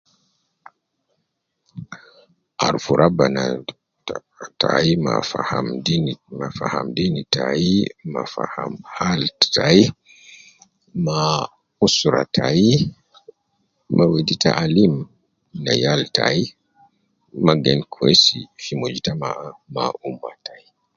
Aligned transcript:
Aruf 2.65 2.85
rabbana 3.01 3.43
ta 4.07 4.15
tayi 4.61 4.91
ma 5.05 5.13
faham 5.31 5.67
deeni, 5.85 6.13
ma 6.39 6.47
faham 6.59 6.85
deeni 6.97 7.21
tayi 7.35 7.75
ma 8.13 8.21
faham 8.35 8.73
hal 8.95 9.21
tayi, 9.55 9.83
ma 11.05 11.19
usra 11.85 12.21
tayi, 12.37 12.71
ma 13.95 14.03
wedi 14.11 14.35
taalim 14.43 14.93
ne 15.63 15.73
yal 15.83 16.01
tayi 16.17 16.41
ma 17.43 17.53
gen 17.63 17.79
kwesi 17.93 18.37
fi 18.63 18.73
mujtama 18.81 19.29
ma 19.75 19.83
umma 20.07 20.29
tayi. 20.45 20.65